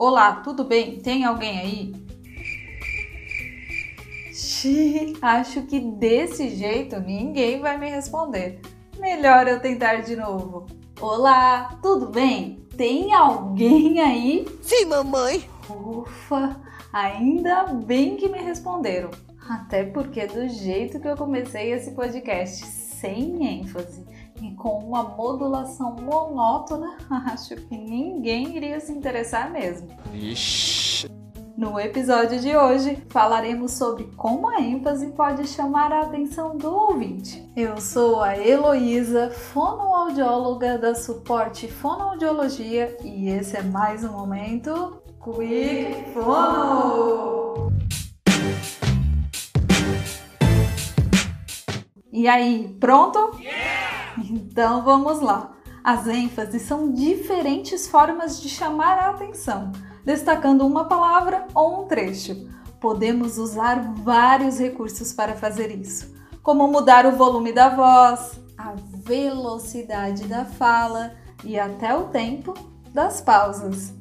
[0.00, 1.00] Olá, tudo bem?
[1.00, 1.92] Tem alguém aí?
[4.32, 8.60] Xiii, acho que desse jeito ninguém vai me responder.
[8.96, 10.66] Melhor eu tentar de novo.
[11.00, 12.64] Olá, tudo bem?
[12.76, 14.46] Tem alguém aí?
[14.62, 15.42] Sim, mamãe.
[15.68, 16.60] Ufa,
[16.92, 19.10] ainda bem que me responderam.
[19.48, 24.06] Até porque do jeito que eu comecei esse podcast, sem ênfase
[24.42, 26.96] e com uma modulação monótona,
[27.32, 29.88] acho que ninguém iria se interessar mesmo.
[30.12, 31.08] Ixi.
[31.58, 37.44] No episódio de hoje, falaremos sobre como a ênfase pode chamar a atenção do ouvinte.
[37.56, 46.12] Eu sou a Heloísa, fonoaudióloga da Suporte Fonoaudiologia e esse é mais um momento Quick
[46.14, 47.72] Fono!
[52.12, 53.32] E aí, pronto?
[54.30, 55.52] Então vamos lá.
[55.82, 59.72] As ênfases são diferentes formas de chamar a atenção
[60.08, 62.48] destacando uma palavra ou um trecho.
[62.80, 68.72] Podemos usar vários recursos para fazer isso, como mudar o volume da voz, a
[69.04, 71.12] velocidade da fala
[71.44, 72.54] e até o tempo
[72.94, 73.92] das pausas.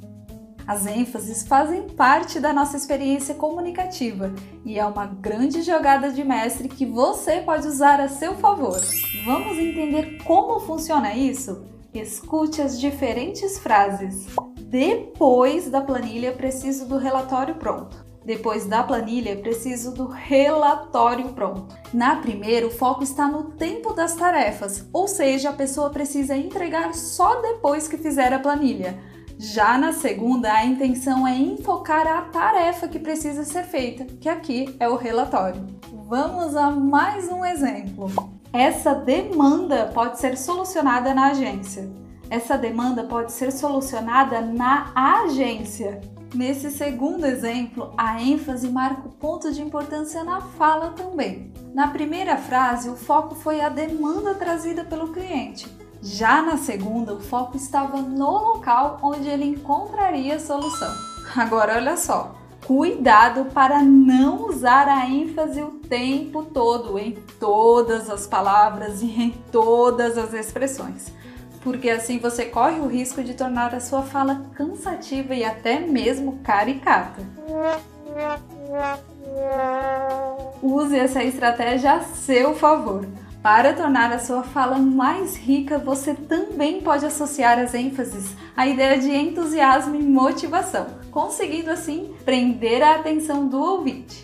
[0.68, 4.34] As ênfases fazem parte da nossa experiência comunicativa
[4.66, 8.78] e é uma grande jogada de mestre que você pode usar a seu favor.
[9.26, 11.64] Vamos entender como funciona isso?
[11.94, 14.28] Escute as diferentes frases.
[14.60, 18.06] Depois da planilha, preciso do relatório pronto.
[18.26, 21.74] Depois da planilha, preciso do relatório pronto.
[21.94, 26.94] Na primeira, o foco está no tempo das tarefas, ou seja, a pessoa precisa entregar
[26.94, 29.00] só depois que fizer a planilha.
[29.40, 34.76] Já na segunda, a intenção é enfocar a tarefa que precisa ser feita, que aqui
[34.80, 35.64] é o relatório.
[36.08, 38.10] Vamos a mais um exemplo.
[38.52, 41.88] Essa demanda pode ser solucionada na agência.
[42.32, 46.02] Essa demanda pode ser solucionada na agência.
[46.34, 51.54] Nesse segundo exemplo, a ênfase marca o ponto de importância na fala também.
[51.76, 55.68] Na primeira frase, o foco foi a demanda trazida pelo cliente.
[56.02, 60.94] Já na segunda, o foco estava no local onde ele encontraria a solução.
[61.36, 62.36] Agora, olha só,
[62.66, 69.32] cuidado para não usar a ênfase o tempo todo em todas as palavras e em
[69.52, 71.18] todas as expressões
[71.68, 76.40] porque assim você corre o risco de tornar a sua fala cansativa e até mesmo
[76.42, 77.22] caricata.
[80.64, 83.06] Use essa estratégia a seu favor.
[83.48, 89.00] Para tornar a sua fala mais rica, você também pode associar as ênfases à ideia
[89.00, 94.22] de entusiasmo e motivação, conseguindo assim prender a atenção do ouvinte.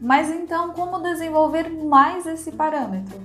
[0.00, 3.20] Mas então, como desenvolver mais esse parâmetro?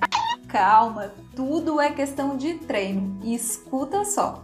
[0.47, 4.44] Calma, tudo é questão de treino e escuta só.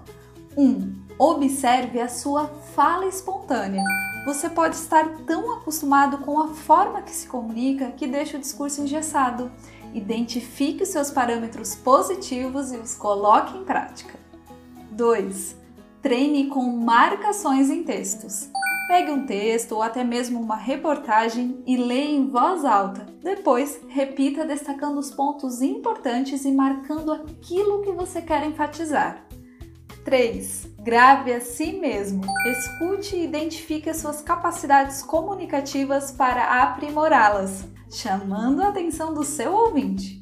[0.55, 0.63] 1.
[0.63, 2.45] Um, observe a sua
[2.75, 3.83] fala espontânea.
[4.27, 8.81] Você pode estar tão acostumado com a forma que se comunica que deixa o discurso
[8.81, 9.51] engessado.
[9.93, 14.19] Identifique os seus parâmetros positivos e os coloque em prática.
[14.91, 15.55] 2.
[16.01, 18.49] Treine com marcações em textos.
[18.87, 23.05] Pegue um texto ou até mesmo uma reportagem e leia em voz alta.
[23.23, 29.25] Depois, repita destacando os pontos importantes e marcando aquilo que você quer enfatizar.
[30.03, 30.67] 3.
[30.79, 32.23] Grave a si mesmo.
[32.45, 40.21] Escute e identifique as suas capacidades comunicativas para aprimorá-las, chamando a atenção do seu ouvinte.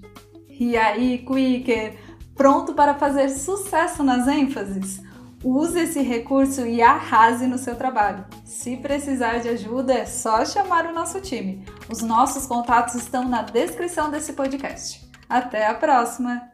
[0.50, 1.98] E aí, Quicker,
[2.36, 5.02] pronto para fazer sucesso nas ênfases?
[5.44, 8.26] Use esse recurso e arrase no seu trabalho.
[8.46, 11.66] Se precisar de ajuda, é só chamar o nosso time.
[11.90, 15.10] Os nossos contatos estão na descrição desse podcast.
[15.28, 16.52] Até a próxima!